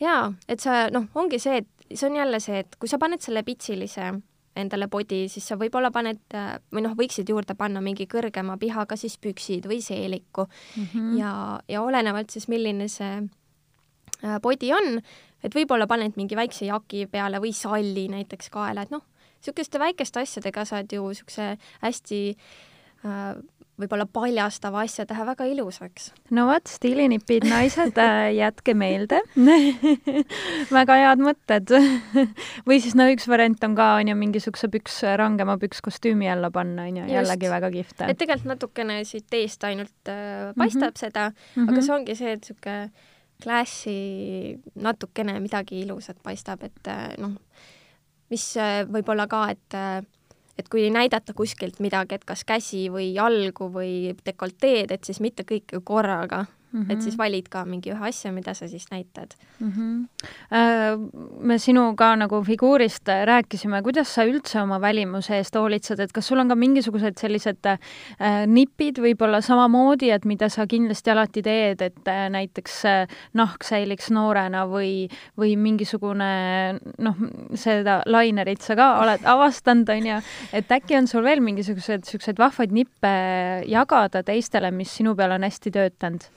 [0.00, 3.22] jaa, et sa noh, ongi see, et see on jälle see, et kui sa paned
[3.22, 4.10] selle pitsilise
[4.60, 8.98] endale body, siis sa võib-olla paned äh, või noh, võiksid juurde panna mingi kõrgema pihaga
[8.98, 11.18] siis püksid või seeliku mm -hmm.
[11.18, 11.32] ja,
[11.68, 13.22] ja olenevalt siis, milline see
[14.24, 15.00] äh, body on,
[15.44, 19.04] et võib-olla paned mingi väikse jaki peale või salli näiteks kaela, et noh,
[19.40, 22.20] niisuguste väikeste asjadega saad ju niisuguse hästi
[23.06, 23.34] äh,
[23.80, 26.10] võib-olla paljastava asja teha väga ilusaks.
[26.36, 27.98] no vot, stiilinipid naised,
[28.42, 29.20] jätke meelde
[30.76, 31.72] väga head mõtted
[32.68, 36.88] või siis no üks variant on ka, on ju, mingisuguse püks, rangema pükskostüümi alla panna,
[36.88, 37.16] on ju, Just.
[37.16, 38.04] jällegi väga kihvt.
[38.08, 41.00] et tegelikult natukene siit eest ainult äh, paistab mm -hmm.
[41.06, 41.64] seda mm, Mhm.
[41.64, 41.72] -hmm.
[41.72, 42.90] aga see ongi see, et niisugune
[43.42, 47.36] classy, natukene midagi ilusat paistab, et äh, noh,
[48.30, 50.00] mis äh, võib-olla ka, et äh,
[50.60, 55.46] et kui näidata kuskilt midagi, et kas käsi või jalgu või dekolteed, et siis mitte
[55.48, 56.92] kõike korraga mm, -hmm.
[56.92, 59.72] et siis valid ka mingi ühe asja, mida sa siis näitad mm.
[59.72, 61.08] -hmm.
[61.40, 66.38] me sinuga nagu figuurist rääkisime, kuidas sa üldse oma välimuse eest hoolitsed, et kas sul
[66.38, 67.78] on ka mingisugused sellised äh,
[68.46, 74.10] nipid võib-olla samamoodi, et mida sa kindlasti alati teed, et äh, näiteks äh, nahk säiliks
[74.10, 76.30] noorena või, või mingisugune
[76.98, 77.16] noh,
[77.54, 80.20] seda lainerit sa ka oled avastanud, on ju,
[80.52, 83.14] et äkki on sul veel mingisugused niisuguseid vahvaid nippe
[83.70, 86.28] jagada teistele, mis sinu peal on hästi töötanud?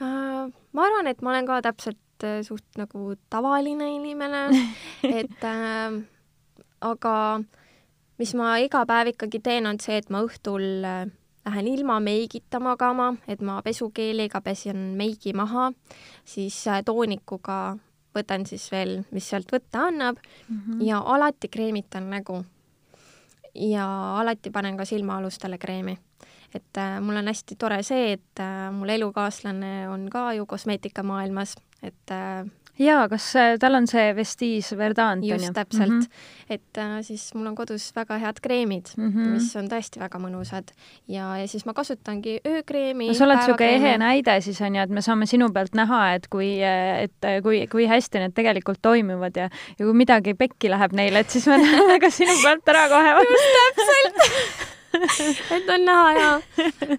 [0.00, 4.48] Uh, ma arvan, et ma olen ka täpselt uh, suht nagu tavaline inimene,
[5.20, 6.00] et uh,
[6.82, 7.14] aga
[8.18, 11.04] mis ma iga päev ikkagi teen, on see, et ma õhtul uh,
[11.46, 15.70] lähen ilma meigita magama, et ma pesukeeliga pesen meigi maha,
[16.26, 17.76] siis toonikuga
[18.14, 20.82] võtan siis veel, mis sealt võtta annab mm -hmm.
[20.86, 22.44] ja alati kreemitan nägu.
[23.54, 25.98] ja alati panen ka silmaalustele kreemi
[26.54, 31.56] et äh, mul on hästi tore see, et äh, mul elukaaslane on ka ju kosmeetikamaailmas,
[31.82, 32.44] et äh,
[32.78, 33.26] jaa, kas
[33.62, 35.34] tal on see Vestige Verdant, on ju?
[35.34, 36.54] just täpselt mm, -hmm.
[36.54, 39.32] et äh, siis mul on kodus väga head kreemid mm, -hmm.
[39.34, 40.74] mis on tõesti väga mõnusad
[41.08, 43.08] ja, ja siis ma kasutangi öökreemi.
[43.08, 46.14] no sa oled niisugune ehe näide siis on ju, et me saame sinu pealt näha,
[46.14, 50.92] et kui, et kui, kui hästi need tegelikult toimivad ja, ja kui midagi pekki läheb
[50.92, 53.10] neile, et siis me näeme ka sinu pealt ära kohe.
[53.30, 54.70] just täpselt
[55.56, 56.30] et on näha ja,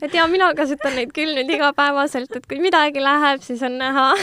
[0.01, 4.09] et ja mina kasutan neid küll nüüd igapäevaselt, et kui midagi läheb, siis on näha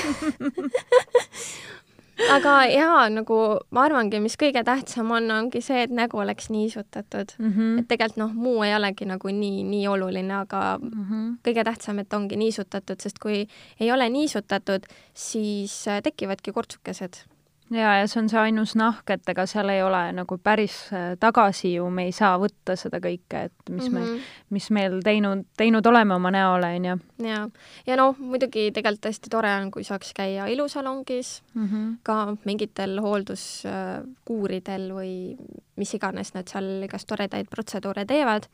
[2.31, 3.39] aga jaa, nagu
[3.75, 7.53] ma arvangi, mis kõige tähtsam on, ongi see, et nägu oleks niisutatud mm.
[7.53, 7.81] -hmm.
[7.81, 11.35] et tegelikult noh, muu ei olegi nagu nii, nii oluline, aga mm -hmm.
[11.49, 13.47] kõige tähtsam, et ongi niisutatud, sest kui
[13.81, 17.25] ei ole niisutatud, siis äh, tekivadki kortsukesed
[17.73, 20.77] ja, ja see on see ainus nahk, et ega seal ei ole nagu päris
[21.21, 24.15] tagasi ju me ei saa võtta seda kõike, et mis mm -hmm.
[24.17, 26.97] me, mis meil teinud, teinud oleme oma näole, on ju.
[27.29, 27.49] ja,
[27.87, 31.97] ja noh, muidugi tegelikult hästi tore on, kui saaks käia ilusalongis mm, -hmm.
[32.03, 35.37] ka mingitel hoolduskuuridel või
[35.77, 38.49] mis iganes nad seal igast toredaid protseduure teevad.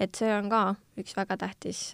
[0.00, 1.92] et see on ka üks väga tähtis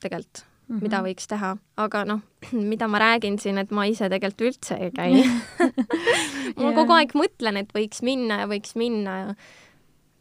[0.00, 0.82] tegelikult Mm -hmm.
[0.86, 2.20] mida võiks teha, aga noh,
[2.72, 5.10] mida ma räägin siin, et ma ise tegelikult üldse ei käi
[6.56, 6.74] ma yeah.
[6.74, 9.34] kogu aeg mõtlen, et võiks minna ja võiks minna ja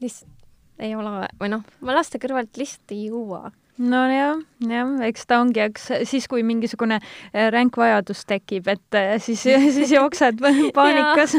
[0.01, 0.35] lihtsalt
[0.79, 5.61] ei ole või noh, ma laste kõrvalt lihtsalt ei jõua nojah, jah, eks ta ongi,
[5.63, 9.45] eks siis, kui mingisugune äh, ränk vajadus tekib, et äh, siis,
[9.77, 10.41] siis jooksed
[10.75, 11.37] paanikas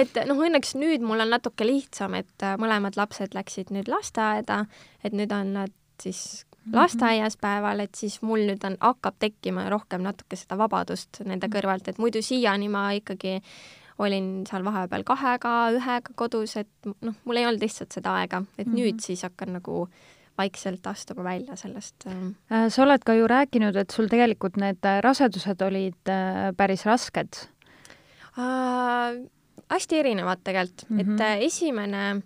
[0.00, 4.64] et noh, õnneks nüüd mul on natuke lihtsam, et äh, mõlemad lapsed läksid nüüd lasteaeda,
[5.04, 6.49] et nüüd on nad siis mhm.
[6.72, 11.56] Lasteaias päeval, et siis mul nüüd on, hakkab tekkima rohkem natuke seda vabadust nende mhm.
[11.56, 13.40] kõrvalt, et muidu siiani ma ikkagi
[14.00, 18.66] olin seal vahepeal kahega, ühega kodus, et noh, mul ei olnud lihtsalt seda aega, et
[18.66, 18.80] mm -hmm.
[18.80, 19.88] nüüd siis hakkan nagu
[20.38, 22.06] vaikselt astuma välja sellest.
[22.06, 26.52] Ähm, äh, sa oled ka ju rääkinud, et sul tegelikult need äh, rasedused olid äh,
[26.56, 27.44] päris rasked
[28.38, 29.20] äh,.
[29.70, 31.00] hästi erinevad tegelikult mm, -hmm.
[31.00, 31.46] et mhm.
[31.46, 32.22] esimene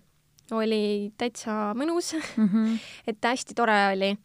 [0.52, 2.78] oli täitsa mõnus mm, -hmm.
[3.09, 4.16] et hästi tore oli,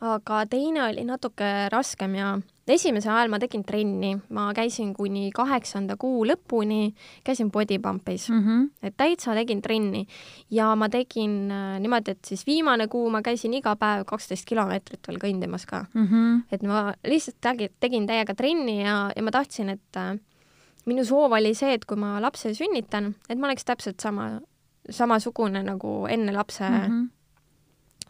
[0.00, 5.96] aga teine oli natuke raskem ja esimesel ajal ma tegin trenni, ma käisin kuni kaheksanda
[6.00, 6.92] kuu lõpuni,
[7.24, 8.70] käisin body pump'is mm, -hmm.
[8.82, 10.06] et täitsa tegin trenni
[10.50, 15.08] ja ma tegin äh, niimoodi, et siis viimane kuu ma käisin iga päev kaksteist kilomeetrit
[15.08, 16.06] veel kõndimas ka mm.
[16.06, 16.42] -hmm.
[16.52, 20.18] et ma lihtsalt tegin, tegin täiega trenni ja, ja ma tahtsin, et äh,
[20.86, 24.40] minu soov oli see, et kui ma lapse sünnitan, et ma oleks täpselt sama,
[24.90, 27.10] samasugune nagu enne lapse mm -hmm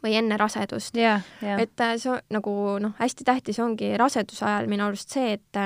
[0.03, 1.23] või enne rasedust yeah,.
[1.43, 1.61] Yeah.
[1.63, 5.61] et äh, see on nagu noh, hästi tähtis ongi raseduse ajal minu arust see, et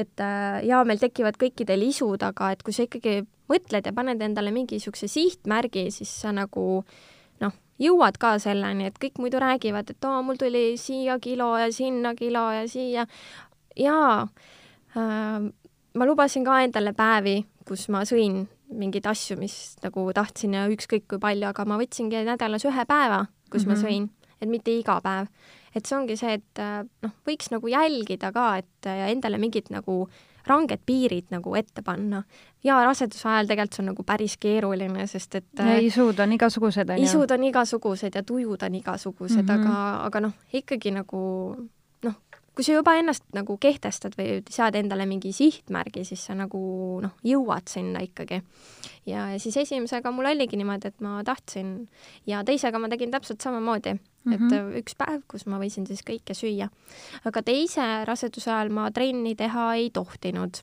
[0.00, 4.22] et äh, jaa, meil tekivad kõikidel isud, aga et kui sa ikkagi mõtled ja paned
[4.22, 6.84] endale mingi niisuguse sihtmärgi, siis sa nagu
[7.42, 11.70] noh, jõuad ka selleni, et kõik muidu räägivad, et oo, mul tuli siia kilo ja
[11.74, 13.06] sinna kilo ja siia.
[13.76, 14.22] jaa
[14.96, 15.50] äh,,
[15.94, 21.08] ma lubasin ka endale päevi, kus ma sõin mingeid asju, mis nagu tahtsin ja ükskõik
[21.10, 23.76] kui palju, aga ma võtsingi nädalas ühe päeva kus mm -hmm.
[23.76, 23.86] ma mhm.
[23.86, 25.26] sõin, et mitte iga päev.
[25.74, 29.70] et see ongi see, et äh, noh, võiks nagu jälgida ka, et ja endale mingid
[29.70, 30.08] nagu
[30.46, 32.22] ranged piirid nagu ette panna.
[32.64, 36.32] ja raseduse ajal tegelikult see on nagu päris keeruline, sest et ja äh, isud on
[36.32, 37.04] igasugused, on ju?
[37.04, 39.60] isud on igasugused ja tujud on igasugused mm, -hmm.
[39.60, 41.20] aga, aga noh, ikkagi nagu
[42.02, 42.14] noh,
[42.54, 46.60] kui sa juba ennast nagu kehtestad või sead endale mingi sihtmärgi, siis sa nagu
[47.04, 48.40] noh, jõuad sinna ikkagi.
[49.06, 51.88] ja, ja siis esimesega mul oligi niimoodi, et ma tahtsin
[52.26, 54.00] ja teisega ma tegin täpselt samamoodi mm,
[54.32, 54.34] -hmm.
[54.34, 54.72] et mhm.
[54.82, 56.68] üks päev, kus ma võisin siis kõike süüa.
[57.24, 60.62] aga teise raseduse ajal ma trenni teha ei tohtinud.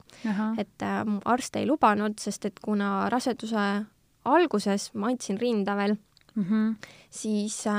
[0.58, 3.86] et äh, arst ei lubanud, sest et kuna raseduse
[4.26, 5.96] alguses ma andsin rinda veel
[6.38, 6.76] mm, -hmm.
[7.10, 7.74] siis äh,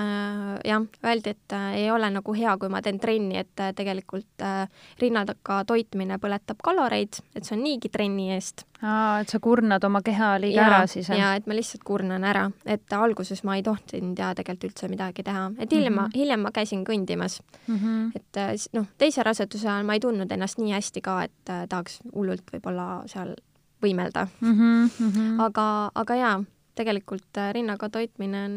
[0.64, 4.42] jah, öeldi, et äh, ei ole nagu hea, kui ma teen trenni, et äh, tegelikult
[4.42, 4.68] äh,
[5.00, 8.64] rinnataka toitmine põletab kaloreid, et see on niigi trenni eest.
[8.82, 11.08] aa, et sa kurnad oma keha liiga ja, ära siis?
[11.08, 15.22] jaa, et ma lihtsalt kurnan ära, et alguses ma ei tohtinud ja tegelikult üldse midagi
[15.22, 16.18] teha, et hiljem mm, -hmm.
[16.18, 17.76] hiljem ma käisin kõndimas mm.
[17.76, 18.10] -hmm.
[18.14, 21.66] et äh, noh, teise raseduse ajal ma ei tundnud ennast nii hästi ka, et äh,
[21.68, 23.34] tahaks hullult võib-olla seal
[23.82, 24.54] võimelda mm.
[24.54, 25.40] -hmm, mm -hmm.
[25.40, 26.38] aga, aga jaa
[26.78, 28.56] tegelikult äh, rinnaga toitmine on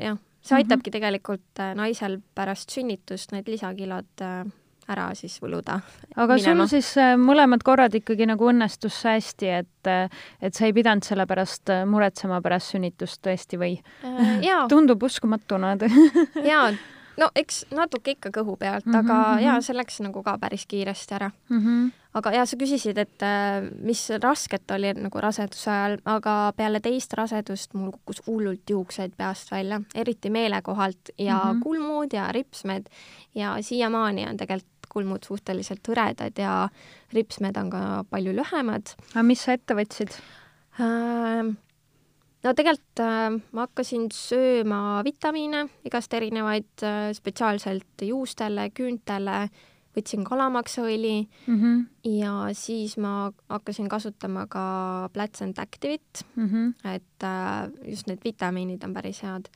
[0.00, 0.60] jah, see mhm.
[0.60, 0.98] aitabki mm -hmm.
[0.98, 4.44] tegelikult äh, naisel pärast sünnitust need lisakilod äh,
[4.88, 5.78] ära siis võluda.
[6.16, 6.66] aga minema.
[6.66, 9.88] sul siis mõlemad korrad ikkagi nagu õnnestus hästi, et,
[10.42, 13.78] et sa ei pidanud selle pärast muretsema pärast sünnitust tõesti või
[14.72, 15.76] tundub uskumatuna
[16.44, 16.74] jaa,
[17.16, 19.44] no eks natuke ikka kõhu pealt mm, -hmm, aga mm -hmm.
[19.46, 21.60] jaa, see läks nagu ka päris kiiresti ära mm.
[21.60, 26.80] -hmm aga ja sa küsisid, et äh, mis rasket oli nagu raseduse ajal, aga peale
[26.80, 31.62] teist rasedust mul kukkus hullult juukseid peast välja, eriti meelekohalt ja mm -hmm.
[31.62, 32.86] kulmud ja ripsmed
[33.34, 36.68] ja siiamaani on tegelikult kulmud suhteliselt hõredad ja
[37.12, 38.94] ripsmed on ka palju lühemad.
[39.14, 40.10] aga mis sa ette võtsid
[40.80, 41.54] äh,?
[42.44, 49.46] No tegelikult äh, ma hakkasin sööma vitamiine, igast erinevaid äh, spetsiaalselt juustele, küüntele
[49.94, 51.82] võtsin kalamaksaõli mm -hmm.
[52.18, 54.64] ja siis ma hakkasin kasutama ka
[55.12, 56.94] Plats and Activit mm, -hmm.
[56.94, 59.48] et äh, just need vitamiinid on päris head.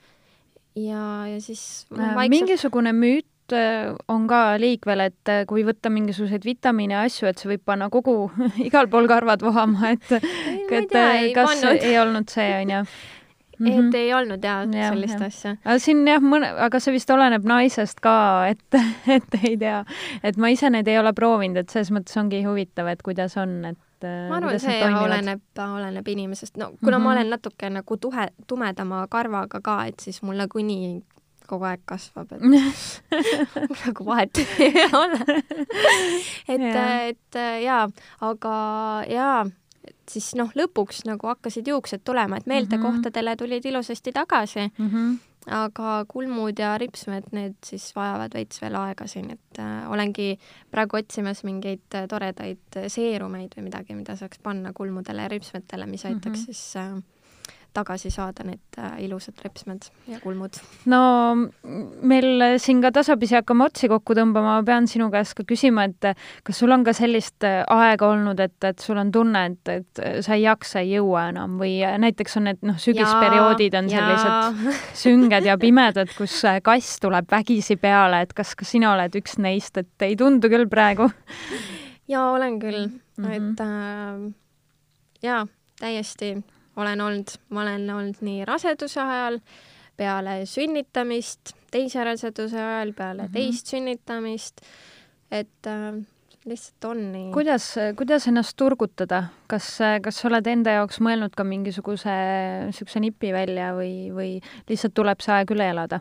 [0.76, 2.30] ja, ja siis äh, vaikselt...
[2.30, 7.52] mingisugune müüt on ka liikvel, et äh, kui võtta mingisuguseid vitamiine ja asju, et see
[7.52, 8.30] võib panna kogu
[8.68, 11.82] igal pool karvad vohama, et et tea, kas pannud.
[11.82, 13.66] ei olnud see, onju mm.
[13.66, 13.88] -hmm.
[13.88, 15.26] et ei olnud jaa ja, sellist ja.
[15.26, 15.56] asja.
[15.64, 18.14] aga siin jah, mõne, aga see vist oleneb naisest ka,
[18.48, 18.80] et,
[19.16, 19.82] et ei tea,
[20.22, 23.58] et ma ise neid ei ole proovinud, et selles mõttes ongi huvitav, et kuidas on,
[23.72, 27.04] et äh, ma arvan, see oleneb, oleneb inimesest, no kuna mm -hmm.
[27.04, 31.02] ma olen natuke nagu tuhe, tumedama karvaga ka, et siis mul nagunii
[31.48, 32.42] kogu aeg kasvab, et
[33.84, 35.20] nagu vahet ei ole
[36.48, 36.66] et,
[37.12, 37.86] et jaa,
[38.28, 38.58] aga
[39.10, 39.40] jaa,
[40.08, 43.40] siis noh, lõpuks nagu hakkasid juuksed tulema, et meeltekohtadele mhm.
[43.42, 44.88] tulid ilusasti tagasi mm.
[44.88, 45.16] -hmm.
[45.58, 50.38] aga kulmud ja ripsmed, need siis vajavad veits veel aega siin, et äh, olengi
[50.70, 56.04] praegu otsimas mingeid äh, toredaid seerumeid või midagi, mida saaks panna kulmudele ja ripsmetele, mis
[56.04, 56.44] aitaks mm -hmm.
[56.44, 57.02] siis äh,
[57.78, 60.58] tagasi saada need äh, ilusad repsmed ja kulmud.
[60.90, 61.00] no
[62.02, 66.10] meil siin ka tasapisi hakkame otsi kokku tõmbama, ma pean sinu käest ka küsima, et
[66.46, 70.02] kas sul on ka sellist äh, aega olnud, et, et sul on tunne, et, et
[70.24, 74.70] sa ei jaksa, ei jõua enam või näiteks on need noh, sügisperioodid on sellised
[75.04, 79.78] sünged ja pimedad, kus kass tuleb vägisi peale, et kas ka sina oled üks neist,
[79.80, 81.08] et ei tundu küll praegu?
[82.08, 83.32] jaa, olen küll mm, -hmm.
[83.36, 84.32] et äh,
[85.22, 85.46] jaa,
[85.80, 86.36] täiesti
[86.82, 89.40] olen olnud, ma olen olnud nii raseduse ajal,
[89.98, 93.32] peale sünnitamist, teise raseduse ajal, peale mm -hmm.
[93.32, 94.62] teist sünnitamist,
[95.30, 95.98] et äh,
[96.46, 97.32] lihtsalt on nii.
[97.32, 102.14] kuidas, kuidas ennast turgutada, kas, kas sa oled enda jaoks mõelnud ka mingisuguse
[102.66, 104.30] niisuguse nipi välja või, või
[104.68, 106.00] lihtsalt tuleb see aeg üle elada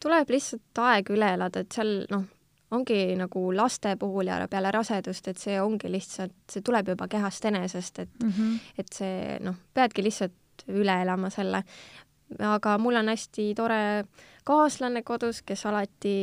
[0.00, 2.24] tuleb lihtsalt aeg üle elada, et seal noh,
[2.70, 7.44] ongi nagu laste puhul ja peale rasedust, et see ongi lihtsalt, see tuleb juba kehast
[7.50, 8.60] enesest, et mm, -hmm.
[8.78, 11.64] et see noh, peadki lihtsalt üle elama selle.
[12.38, 14.04] aga mul on hästi tore
[14.44, 16.16] kaaslane kodus, kes alati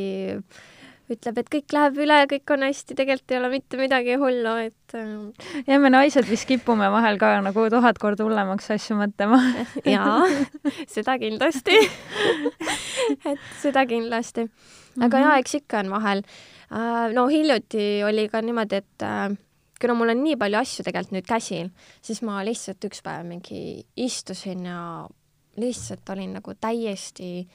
[1.12, 4.96] ütleb, et kõik läheb üle, kõik on hästi, tegelikult ei ole mitte midagi hullu, et
[4.96, 9.40] äh, ja me naised vist kipume vahel ka nagu tuhat korda hullemaks asju mõtlema
[9.94, 10.28] jaa,
[10.94, 11.78] seda kindlasti
[13.30, 14.48] et seda kindlasti
[14.98, 15.28] aga mm -hmm.
[15.28, 16.22] jaa, eks ikka on vahel.
[16.72, 19.36] Äh, no hiljuti oli ka niimoodi, et äh,
[19.80, 21.70] kuna mul on nii palju asju tegelikult nüüd käsil,
[22.02, 24.80] siis ma lihtsalt üks päev mingi istusin ja
[25.58, 27.46] lihtsalt olin nagu täiesti,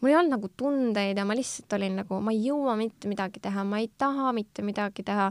[0.00, 3.42] mul ei olnud nagu tundeid ja ma lihtsalt olin nagu, ma ei jõua mitte midagi
[3.42, 5.30] teha, ma ei taha mitte midagi teha.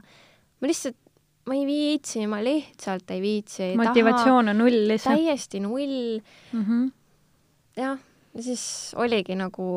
[0.62, 0.98] ma lihtsalt,
[1.48, 3.74] ma ei viitsi, ma lihtsalt ei viitsi.
[3.80, 5.20] motivatsioon on null lihtsalt.
[5.20, 6.64] täiesti null mm.
[6.64, 6.90] -hmm.
[7.78, 8.00] jah,
[8.34, 9.68] ja siis oligi nagu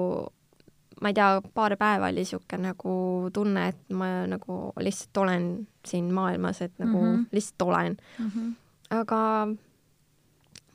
[1.01, 2.95] ma ei tea, paar päeva oli niisugune nagu
[3.34, 5.47] tunne, et ma nagu lihtsalt olen
[5.86, 7.26] siin maailmas, et nagu mm -hmm.
[7.32, 8.30] lihtsalt olen mm.
[8.30, 8.53] -hmm.
[8.90, 9.47] aga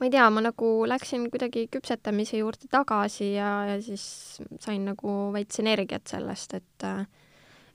[0.00, 5.32] ma ei tea, ma nagu läksin kuidagi küpsetamise juurde tagasi ja, ja siis sain nagu
[5.32, 6.86] veits energiat sellest, et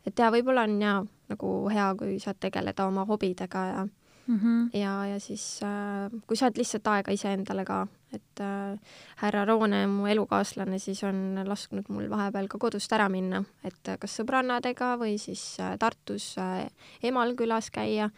[0.05, 4.04] et jaa, võib-olla on jaa nagu hea, kui saad tegeleda oma hobidega ja mm.
[4.27, 4.69] -hmm.
[4.73, 8.79] ja, ja siis äh, kui saad lihtsalt aega iseendale ka, et äh,
[9.21, 14.17] härra Roone, mu elukaaslane, siis on lasknud mul vahepeal ka kodust ära minna, et kas
[14.19, 16.67] sõbrannadega või siis äh, Tartus äh,
[17.03, 18.09] emal külas käia.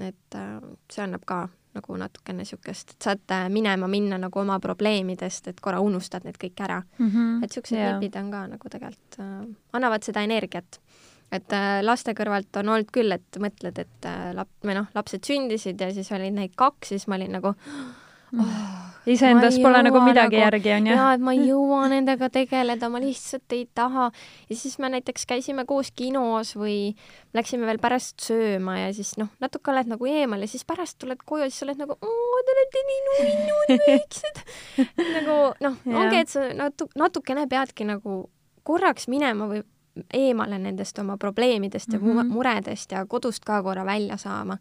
[0.00, 4.58] et äh, see annab ka nagu natukene niisugust, et saad äh, minema minna nagu oma
[4.60, 7.10] probleemidest, et korra unustad need kõik ära mm.
[7.10, 7.44] -hmm.
[7.44, 10.80] et niisugused nipid on ka nagu tegelikult äh,, annavad seda energiat
[11.30, 15.26] et äh, laste kõrvalt on olnud küll, et mõtled, et äh, lap-, või noh, lapsed
[15.26, 18.56] sündisid ja siis oli neid kaks, siis ma olin nagu oh,
[19.10, 20.96] iseendas pole nagu midagi nagu, järgi, on ju?
[20.98, 24.10] jaa, et ma ei jõua nendega tegeleda, ma lihtsalt ei taha.
[24.50, 26.94] ja siis me näiteks käisime koos kinos või
[27.36, 31.22] läksime veel pärast sööma ja siis noh, natuke oled nagu eemal ja siis pärast tuled
[31.24, 34.44] koju ja siis oled nagu, te olete nii nunnud väiksed
[35.16, 38.24] nagu noh, ongi, et sa natu-, natukene peadki nagu
[38.66, 39.62] korraks minema või
[40.12, 42.32] eemale nendest oma probleemidest ja mm -hmm.
[42.32, 44.58] muredest ja kodust ka korra välja saama.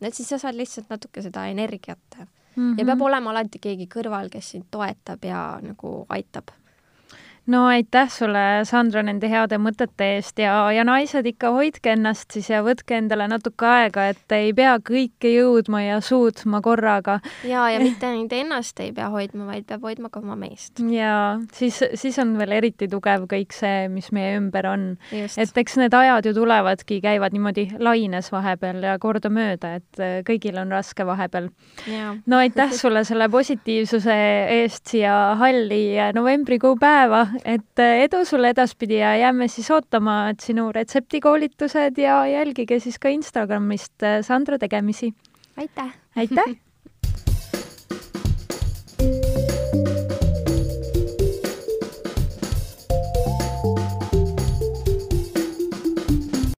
[0.00, 2.24] et siis sa saad lihtsalt natuke seda energiat mm.
[2.56, 2.78] -hmm.
[2.78, 6.48] ja peab olema alati keegi kõrval, kes sind toetab ja nagu aitab
[7.46, 12.48] no aitäh sulle, Sandra, nende heade mõtete eest ja, ja naised ikka hoidke ennast siis
[12.52, 17.18] ja võtke endale natuke aega, et ei pea kõike jõudma ja suutma korraga.
[17.46, 20.84] ja, ja mitte ainult ennast ei pea hoidma, vaid peab hoidma ka oma meest.
[20.86, 24.86] ja siis, siis on veel eriti tugev kõik see, mis meie ümber on.
[25.12, 30.62] et eks need ajad ju tulevadki, käivad niimoodi laines vahepeal ja kordamööda, et äh, kõigil
[30.62, 31.50] on raske vahepeal.
[32.26, 34.16] no aitäh sulle selle positiivsuse
[34.62, 35.82] eest siia halli
[36.14, 42.80] novembrikuu päeva et äh, edu sulle edaspidi ja jääme siis ootama sinu retseptikoolitused ja jälgige
[42.80, 45.14] siis ka Instagramist äh, Sandra tegemisi.
[45.56, 45.94] aitäh!
[46.16, 46.56] aitäh!